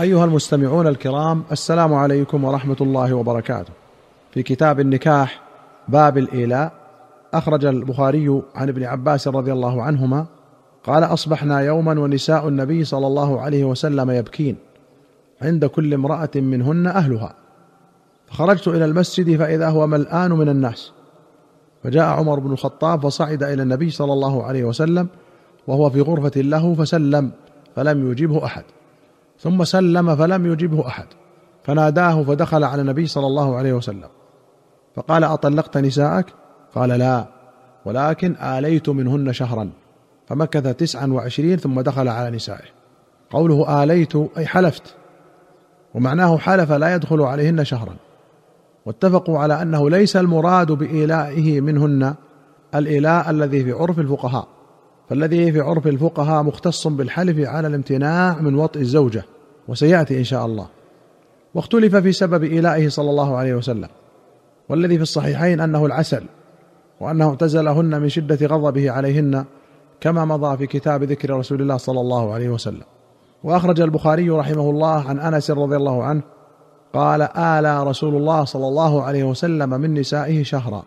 [0.00, 3.72] أيها المستمعون الكرام السلام عليكم ورحمة الله وبركاته.
[4.30, 5.42] في كتاب النكاح
[5.88, 6.72] باب الإيلاء
[7.34, 10.26] أخرج البخاري عن ابن عباس رضي الله عنهما
[10.84, 14.56] قال أصبحنا يوما ونساء النبي صلى الله عليه وسلم يبكين.
[15.42, 17.34] عند كل امرأة منهن أهلها.
[18.26, 20.92] فخرجت إلى المسجد فإذا هو ملآن من الناس.
[21.84, 25.08] فجاء عمر بن الخطاب فصعد إلى النبي صلى الله عليه وسلم
[25.66, 27.30] وهو في غرفة له فسلم
[27.76, 28.64] فلم يجبه أحد.
[29.42, 31.06] ثم سلم فلم يجبه أحد
[31.64, 34.08] فناداه فدخل على النبي صلى الله عليه وسلم
[34.96, 36.26] فقال أطلقت نساءك؟
[36.74, 37.24] قال لا
[37.84, 39.70] ولكن آليت منهن شهرا
[40.26, 42.64] فمكث تسعا وعشرين ثم دخل على نسائه
[43.30, 44.94] قوله آليت أي حلفت
[45.94, 47.96] ومعناه حلف لا يدخل عليهن شهرا
[48.86, 52.14] واتفقوا على أنه ليس المراد بإيلائه منهن
[52.74, 54.48] الإيلاء الذي في عرف الفقهاء
[55.08, 59.24] فالذي في عرف الفقهاء مختص بالحلف على الامتناع من وطئ الزوجة
[59.68, 60.66] وسيأتي إن شاء الله.
[61.54, 63.88] واختلف في سبب إيلائه صلى الله عليه وسلم.
[64.68, 66.24] والذي في الصحيحين أنه العسل
[67.00, 69.44] وأنه اعتزلهن من شدة غضبه عليهن
[70.00, 72.84] كما مضى في كتاب ذكر رسول الله صلى الله عليه وسلم.
[73.44, 76.22] وأخرج البخاري رحمه الله عن أنس رضي الله عنه
[76.92, 80.82] قال آلى رسول الله صلى الله عليه وسلم من نسائه شهرا.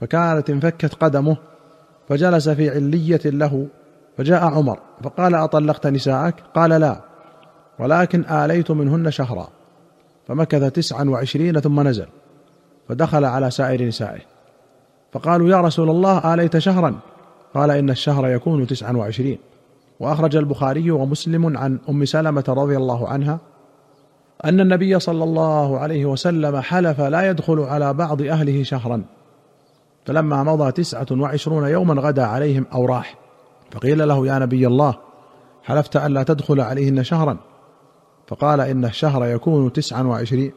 [0.00, 1.36] فكانت انفكت قدمه
[2.08, 3.66] فجلس في علية له
[4.16, 7.00] فجاء عمر فقال أطلقت نساءك؟ قال لا
[7.78, 9.48] ولكن آليت منهن شهرا
[10.28, 12.06] فمكث تسعا وعشرين ثم نزل
[12.88, 14.20] فدخل على سائر نسائه.
[15.12, 16.94] فقالوا يا رسول الله آليت شهرا؟
[17.54, 19.38] قال إن الشهر يكون تسعا وعشرين.
[20.00, 23.38] وأخرج البخاري ومسلم عن أم سلمة رضي الله عنها
[24.44, 29.02] أن النبي صلى الله عليه وسلم حلف لا يدخل على بعض أهله شهرا.
[30.08, 33.14] فلما مضى تسعة وعشرون يوما غدا عليهم أو راح
[33.70, 34.94] فقيل له يا نبي الله
[35.62, 37.36] حلفت ألا تدخل عليهن شهرا؟
[38.26, 40.52] فقال إن الشهر يكون تسعا وعشرين.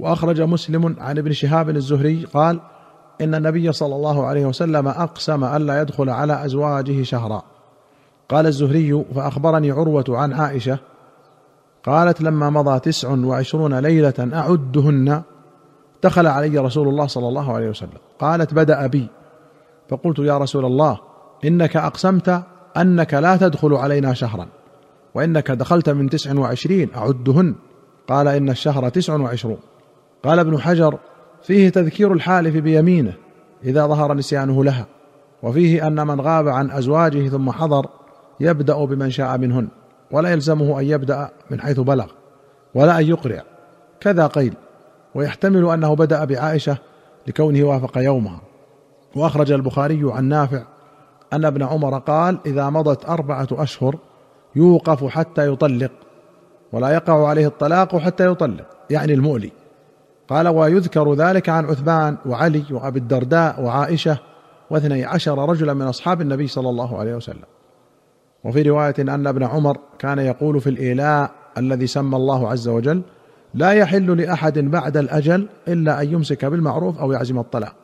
[0.00, 2.60] وأخرج مسلم عن ابن شهاب الزهري قال
[3.20, 7.42] إن النبي صلى الله عليه وسلم أقسم ألا يدخل على أزواجه شهرا.
[8.28, 10.78] قال الزهري فأخبرني عروة عن عائشة
[11.84, 15.22] قالت لما مضى تسع وعشرون ليلة أعدهن
[16.04, 17.98] دخل علي رسول الله صلى الله عليه وسلم.
[18.18, 19.08] قالت بدأ بي.
[19.88, 20.98] فقلت يا رسول الله
[21.44, 22.42] إنك أقسمت
[22.76, 24.46] أنك لا تدخل علينا شهرا
[25.14, 27.54] وإنك دخلت من تسع وعشرين أعدهن.
[28.08, 29.58] قال إن الشهر تسع وعشرون.
[30.24, 30.98] قال ابن حجر
[31.42, 33.12] فيه تذكير الحالف بيمينه
[33.64, 34.86] إذا ظهر نسيانه لها
[35.42, 37.86] وفيه أن من غاب عن أزواجه ثم حضر
[38.40, 39.68] يبدأ بمن شاء منهن
[40.10, 42.06] ولا يلزمه أن يبدأ من حيث بلغ
[42.74, 43.42] ولا أن يقرع.
[44.00, 44.54] كذا قيل.
[45.14, 46.78] ويحتمل أنه بدأ بعائشة
[47.26, 48.40] لكونه وافق يومها.
[49.16, 50.62] وأخرج البخاري عن نافع
[51.32, 53.96] أن ابن عمر قال إذا مضت أربعة أشهر
[54.56, 55.92] يوقف حتى يطلق
[56.72, 59.52] ولا يقع عليه الطلاق حتى يطلق يعني المؤلي.
[60.28, 64.18] قال ويذكر ذلك عن عثمان وعلي وأبي الدرداء وعائشة
[64.70, 67.44] واثني عشر رجلا من أصحاب النبي صلى الله عليه وسلم.
[68.44, 73.02] وفي رواية أن ابن عمر كان يقول في الإيلاء الذي سمى الله عز وجل
[73.54, 77.76] لا يحل لأحد بعد الأجل إلا أن يمسك بالمعروف أو يعزم الطلاق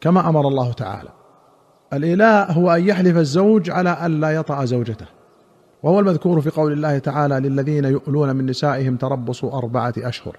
[0.00, 1.08] كما أمر الله تعالى.
[1.92, 5.06] الإله هو أن يحلف الزوج على أن لا يطأ زوجته
[5.82, 10.36] وهو المذكور في قول الله تعالى للذين يؤلون من نسائهم تربص أربعة أشهر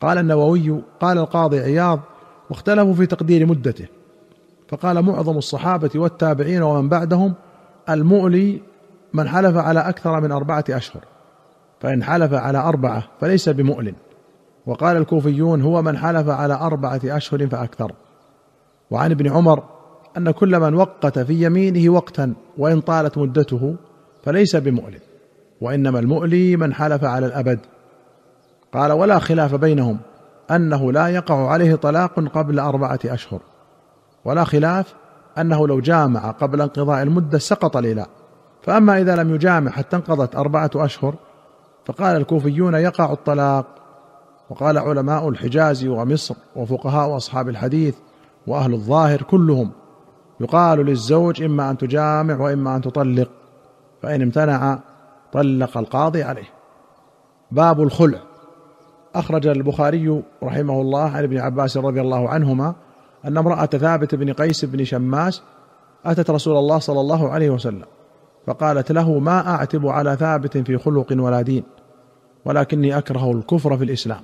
[0.00, 2.00] قال النووي قال القاضي عياض
[2.50, 3.86] واختلفوا في تقدير مدته
[4.68, 7.34] فقال معظم الصحابة والتابعين ومن بعدهم
[7.88, 8.62] المؤلي
[9.12, 11.04] من حلف على أكثر من أربعة أشهر
[11.80, 13.94] فإن حلف على أربعة فليس بمؤلن
[14.66, 17.92] وقال الكوفيون هو من حلف على أربعة أشهر فأكثر.
[18.90, 19.62] وعن ابن عمر
[20.16, 23.76] أن كل من وقت في يمينه وقتا وإن طالت مدته
[24.24, 25.00] فليس بمؤلن
[25.60, 27.58] وإنما المؤلي من حلف على الأبد.
[28.72, 29.98] قال ولا خلاف بينهم
[30.50, 33.40] أنه لا يقع عليه طلاق قبل أربعة أشهر.
[34.24, 34.94] ولا خلاف
[35.38, 38.06] أنه لو جامع قبل انقضاء المدة سقط الإله
[38.62, 41.14] فأما إذا لم يجامع حتى انقضت أربعة أشهر
[41.88, 43.66] فقال الكوفيون يقع الطلاق.
[44.50, 47.94] وقال علماء الحجاز ومصر وفقهاء اصحاب الحديث
[48.46, 49.70] وأهل الظاهر كلهم
[50.40, 53.30] يقال للزوج إما أن تجامع وإما أن تطلق
[54.02, 54.78] فإن امتنع
[55.32, 56.48] طلق القاضي عليه.
[57.50, 58.18] باب الخلع.
[59.14, 62.74] أخرج البخاري رحمه الله عن ابن عباس رضي الله عنهما
[63.24, 65.42] أن امرأة ثابت بن قيس بن شماس
[66.06, 67.84] أتت رسول الله صلى الله عليه وسلم
[68.46, 71.64] فقالت له ما أعتب على ثابت في خلق ولا دين؟
[72.44, 74.20] ولكني أكره الكفر في الإسلام.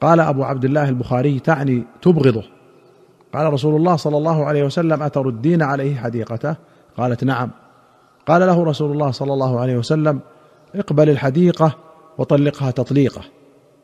[0.00, 2.44] قال أبو عبد الله البخاري تعني تبغضه.
[3.34, 6.56] قال رسول الله صلى الله عليه وسلم اتردين عليه حديقته؟
[6.96, 7.50] قالت نعم.
[8.26, 10.20] قال له رسول الله صلى الله عليه وسلم
[10.74, 11.76] اقبل الحديقة
[12.18, 13.20] وطلقها تطليقة.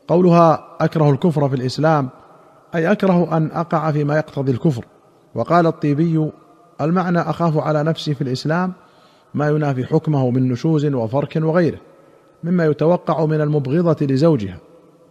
[0.07, 2.09] قولها أكره الكفر في الإسلام
[2.75, 4.85] أي أكره أن أقع فيما يقتضي الكفر.
[5.35, 6.29] وقال الطيبي
[6.81, 8.73] المعنى أخاف على نفسي في الإسلام
[9.33, 11.79] ما ينافي حكمه من نشوز وفرك وغيره.
[12.43, 14.57] مما يتوقع من المبغضة لزوجها.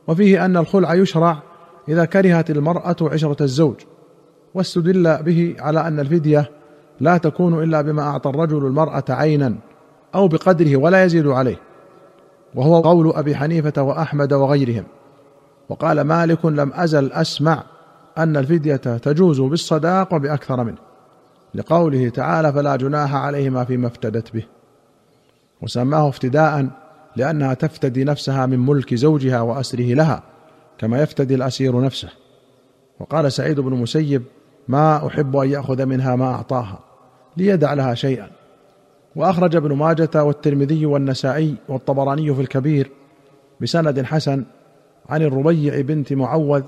[0.09, 1.43] وفيه أن الخلع يشرع
[1.89, 3.77] إذا كرهت المرأة عشرة الزوج
[4.55, 6.51] واستدل به على أن الفدية
[7.01, 9.55] لا تكون إلا بما أعطى الرجل المرأة عينا
[10.15, 11.57] أو بقدره ولا يزيد عليه
[12.55, 14.85] وهو قول أبي حنيفة وأحمد وغيرهم.
[15.69, 17.63] وقال مالك لم أزل أسمع
[18.19, 20.79] أن الفدية تجوز بالصداق وباكثر منه
[21.55, 24.45] لقوله تعالى فلا جناح عليهما فيما افتدت به
[25.63, 26.67] وسماه افتداء
[27.19, 30.23] لأنها تفتدي نفسها من ملك زوجها وأسره لها
[30.79, 32.09] كما يفتدي الأسير نفسه.
[33.01, 34.23] وقال سعيد بن مسيب
[34.69, 36.79] ما أحب أن يأخذ منها ما أعطاها
[37.37, 38.29] ليدع لها شيئا.
[39.17, 42.91] وأخرج ابن ماجة والترمذي والنسائي والطبراني في الكبير
[43.61, 44.45] بسند حسن
[45.09, 46.63] عن الربيع بنت معوذ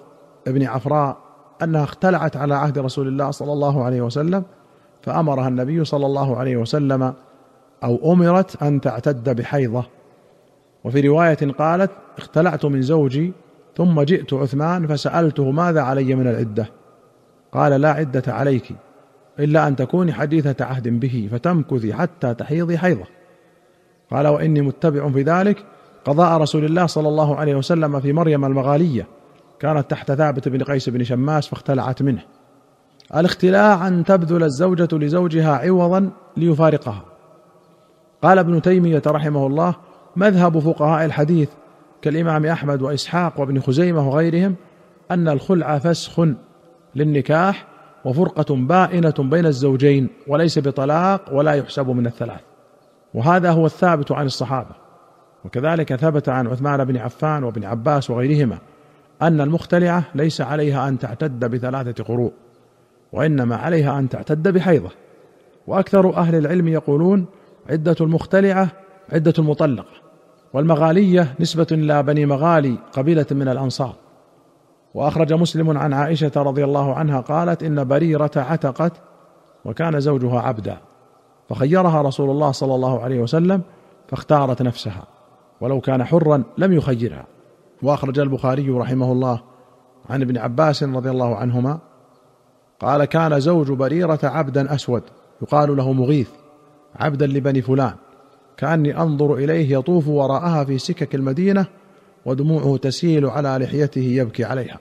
[0.46, 1.16] بن عفراء
[1.62, 4.44] أنها اختلعت على عهد رسول الله صلى الله عليه وسلم
[5.02, 7.14] فأمرها النبي صلى الله عليه وسلم
[7.84, 9.84] أو أمرت أن تعتد بحيضة.
[10.84, 13.32] وفي رواية قالت اختلعت من زوجي
[13.76, 16.66] ثم جئت عثمان فسألته ماذا علي من العدة؟
[17.52, 18.72] قال لا عدة عليك
[19.38, 23.04] إلا أن تكوني حديثة عهد به فتمكثي حتى تحيضي حيضة.
[24.10, 25.64] قال وإني متبع في ذلك.
[26.04, 29.06] قضاء رسول الله صلى الله عليه وسلم في مريم المغالية
[29.60, 32.22] كانت تحت ثابت بن قيس بن شماس فاختلعت منه.
[33.16, 37.04] الاختلاع أن تبذل الزوجة لزوجها عوضا ليفارقها.
[38.22, 39.74] قال ابن تيمية رحمه الله
[40.16, 41.48] مذهب فقهاء الحديث
[42.02, 44.56] كالإمام أحمد وإسحاق وابن خزيمة وغيرهم
[45.10, 46.26] أن الخلع فسخ
[46.94, 47.66] للنكاح
[48.04, 52.40] وفرقة بائنة بين الزوجين وليس بطلاق ولا يحسب من الثلاث.
[53.14, 54.74] وهذا هو الثابت عن الصحابة.
[55.44, 58.58] وكذلك ثبت عن عثمان بن عفان وابن عباس وغيرهما
[59.22, 62.32] أن المختلعة ليس عليها أن تعتد بثلاثة قروء
[63.12, 64.90] وإنما عليها أن تعتد بحيضة.
[65.66, 67.26] وأكثر أهل العلم يقولون
[67.70, 68.68] عدة المختلعة
[69.12, 70.00] عدة المطلقه
[70.52, 73.94] والمغالية نسبة إلى بني مغالي قبيلة من الأنصار.
[74.94, 78.92] وأخرج مسلم عن عائشة رضي الله عنها قالت إن بريرة عتقت
[79.64, 80.78] وكان زوجها عبدا
[81.48, 83.62] فخيرها رسول الله صلى الله عليه وسلم
[84.08, 85.04] فاختارت نفسها
[85.60, 87.26] ولو كان حرا لم يخيرها.
[87.82, 89.40] وأخرج البخاري رحمه الله
[90.10, 91.78] عن ابن عباس رضي الله عنهما
[92.80, 95.02] قال كان زوج بريرة عبدا أسود
[95.42, 96.30] يقال له مغيث
[96.96, 97.94] عبدا لبني فلان.
[98.56, 101.66] كأني أنظر إليه يطوف وراءها في سكك المدينة
[102.26, 104.78] ودموعه تسيل على لحيته يبكي عليها.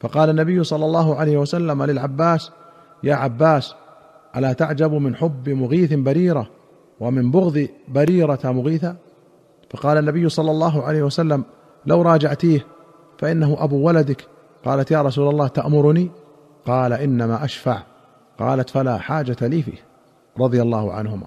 [0.00, 2.50] فقال النبي صلى الله عليه وسلم للعباس
[3.02, 3.74] يا عباس
[4.36, 6.50] ألا تعجب من حب مغيث بريرة
[7.00, 8.96] ومن بغض بريرة مغيثا
[9.70, 11.44] فقال النبي صلى الله عليه وسلم
[11.86, 12.66] لو راجعتيه
[13.18, 14.26] فإنه أبو ولدك.
[14.64, 16.10] قالت يا رسول الله تأمرني؟
[16.66, 17.82] قال إنما أشفع.
[18.38, 19.78] قالت فلا حاجة لي فيه.
[20.38, 21.26] رضي الله عنهما.